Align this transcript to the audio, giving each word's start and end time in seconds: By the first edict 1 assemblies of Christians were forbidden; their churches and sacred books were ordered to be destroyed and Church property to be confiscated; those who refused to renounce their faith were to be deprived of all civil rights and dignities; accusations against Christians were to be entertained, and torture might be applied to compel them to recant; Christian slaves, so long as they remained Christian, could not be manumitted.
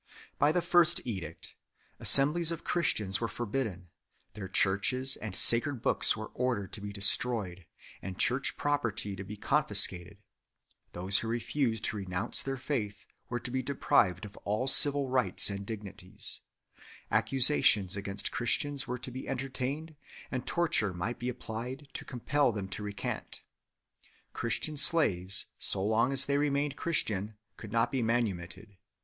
By 0.39 0.51
the 0.51 0.63
first 0.63 0.99
edict 1.05 1.55
1 1.97 2.01
assemblies 2.05 2.51
of 2.51 2.63
Christians 2.63 3.21
were 3.21 3.27
forbidden; 3.27 3.89
their 4.33 4.47
churches 4.47 5.15
and 5.15 5.35
sacred 5.35 5.83
books 5.83 6.17
were 6.17 6.31
ordered 6.33 6.73
to 6.73 6.81
be 6.81 6.91
destroyed 6.91 7.67
and 8.01 8.17
Church 8.17 8.57
property 8.57 9.15
to 9.15 9.23
be 9.23 9.37
confiscated; 9.37 10.17
those 10.93 11.19
who 11.19 11.27
refused 11.27 11.83
to 11.83 11.97
renounce 11.97 12.41
their 12.41 12.57
faith 12.57 13.05
were 13.29 13.39
to 13.41 13.51
be 13.51 13.61
deprived 13.61 14.25
of 14.25 14.35
all 14.37 14.65
civil 14.65 15.07
rights 15.07 15.51
and 15.51 15.67
dignities; 15.67 16.41
accusations 17.11 17.95
against 17.95 18.31
Christians 18.31 18.87
were 18.87 18.97
to 18.97 19.11
be 19.11 19.27
entertained, 19.29 19.93
and 20.31 20.47
torture 20.47 20.95
might 20.95 21.19
be 21.19 21.29
applied 21.29 21.87
to 21.93 22.05
compel 22.05 22.51
them 22.51 22.67
to 22.69 22.81
recant; 22.81 23.43
Christian 24.33 24.77
slaves, 24.77 25.45
so 25.59 25.85
long 25.85 26.11
as 26.11 26.25
they 26.25 26.39
remained 26.39 26.75
Christian, 26.75 27.35
could 27.55 27.71
not 27.71 27.91
be 27.91 28.01
manumitted. 28.01 28.77